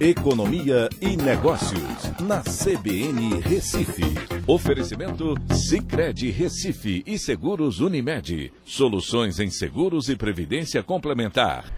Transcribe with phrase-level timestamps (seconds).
[0.00, 4.02] Economia e Negócios, na CBN Recife.
[4.46, 8.50] Oferecimento Cicred Recife e Seguros Unimed.
[8.64, 11.70] Soluções em seguros e previdência complementar.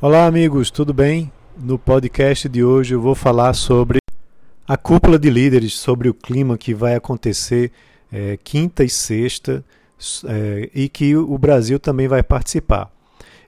[0.00, 1.30] Olá, amigos, tudo bem?
[1.54, 3.98] No podcast de hoje eu vou falar sobre
[4.66, 7.70] a cúpula de líderes sobre o clima que vai acontecer
[8.10, 9.62] é, quinta e sexta
[10.26, 12.90] é, e que o Brasil também vai participar.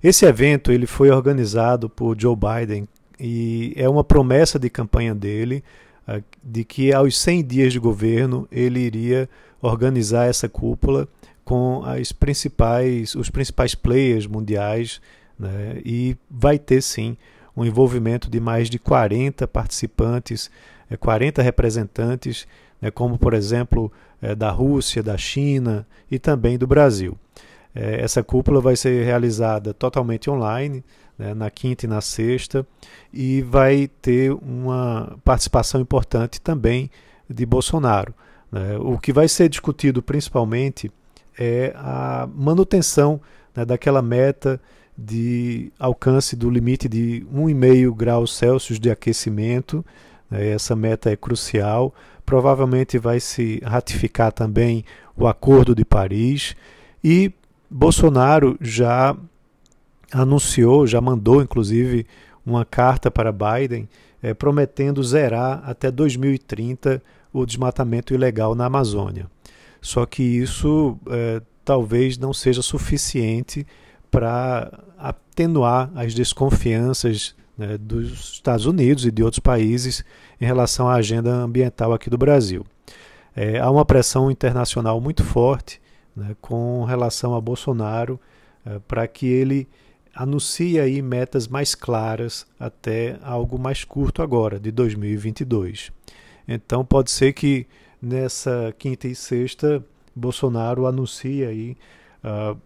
[0.05, 2.87] Esse evento ele foi organizado por Joe Biden
[3.25, 5.63] e é uma promessa de campanha dele
[6.09, 9.31] uh, de que aos 100 dias de governo ele iria
[9.61, 11.07] organizar essa cúpula
[11.45, 15.01] com as principais, os principais players mundiais
[15.39, 17.17] né, e vai ter sim
[17.57, 20.51] um envolvimento de mais de 40 participantes,
[20.99, 22.47] 40 eh, representantes,
[22.81, 27.17] né, como por exemplo eh, da Rússia, da China e também do Brasil.
[27.75, 30.85] Essa cúpula vai ser realizada totalmente online,
[31.19, 32.67] né, na quinta e na sexta,
[33.13, 36.91] e vai ter uma participação importante também
[37.29, 38.15] de Bolsonaro.
[38.51, 38.77] Né.
[38.79, 40.91] O que vai ser discutido principalmente
[41.39, 43.21] é a manutenção
[43.57, 44.61] né, daquela meta
[44.97, 49.85] de alcance do limite de 1,5 graus Celsius de aquecimento.
[50.31, 51.95] Né, essa meta é crucial.
[52.27, 54.85] Provavelmente vai se ratificar também
[55.17, 56.55] o Acordo de Paris
[57.03, 57.33] e
[57.73, 59.17] Bolsonaro já
[60.13, 62.07] anunciou, já mandou inclusive
[62.45, 63.89] uma carta para Biden
[64.23, 69.27] é, prometendo zerar até 2030 o desmatamento ilegal na Amazônia.
[69.81, 73.67] Só que isso é, talvez não seja suficiente
[74.11, 80.05] para atenuar as desconfianças né, dos Estados Unidos e de outros países
[80.39, 82.67] em relação à agenda ambiental aqui do Brasil.
[83.35, 85.81] É, há uma pressão internacional muito forte
[86.17, 88.21] né, com relação a Bolsonaro
[88.65, 89.69] é, para que ele
[90.15, 95.91] anuncia aí metas mais claras até algo mais curto agora, de 2022.
[96.47, 97.67] Então pode ser que
[98.01, 99.83] nessa quinta e sexta
[100.15, 101.77] Bolsonaro anuncie aí
[102.23, 102.59] uh,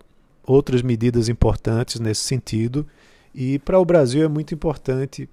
[0.44, 2.86] outras medidas importantes nesse sentido.
[3.34, 5.28] E para o Brasil é muito importante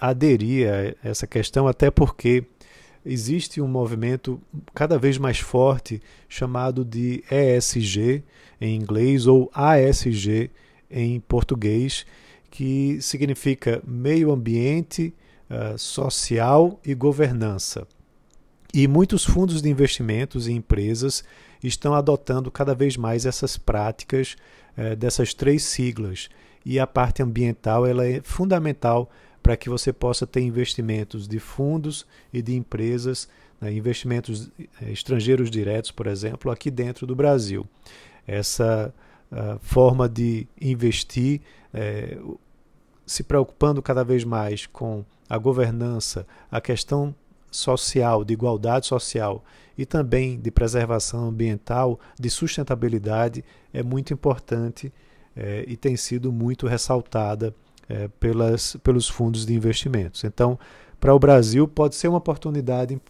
[0.00, 2.44] aderir a essa questão, até porque
[3.08, 4.40] existe um movimento
[4.74, 8.22] cada vez mais forte chamado de ESG
[8.60, 10.50] em inglês ou ASG
[10.90, 12.04] em português,
[12.50, 15.14] que significa meio ambiente,
[15.50, 17.86] uh, social e governança.
[18.72, 21.24] E muitos fundos de investimentos e empresas
[21.62, 24.36] estão adotando cada vez mais essas práticas
[24.76, 26.28] uh, dessas três siglas.
[26.64, 29.10] E a parte ambiental ela é fundamental
[29.48, 33.26] para que você possa ter investimentos de fundos e de empresas,
[33.58, 37.66] né, investimentos eh, estrangeiros diretos, por exemplo, aqui dentro do Brasil.
[38.26, 38.92] Essa
[39.62, 41.40] forma de investir,
[41.72, 42.18] é,
[43.06, 47.14] se preocupando cada vez mais com a governança, a questão
[47.50, 49.42] social, de igualdade social
[49.78, 53.42] e também de preservação ambiental, de sustentabilidade,
[53.72, 54.92] é muito importante
[55.34, 57.54] é, e tem sido muito ressaltada
[57.88, 60.24] é, pelas, pelos fundos de investimentos.
[60.24, 60.58] Então,
[61.00, 63.00] para o Brasil, pode ser uma oportunidade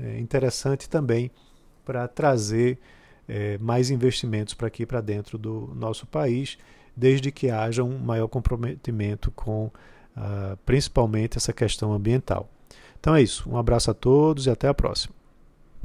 [0.00, 1.30] é, interessante também
[1.84, 2.78] para trazer
[3.28, 6.58] é, mais investimentos para aqui para dentro do nosso país,
[6.96, 9.70] desde que haja um maior comprometimento com
[10.16, 12.48] ah, principalmente essa questão ambiental.
[12.98, 13.48] Então é isso.
[13.48, 15.14] Um abraço a todos e até a próxima.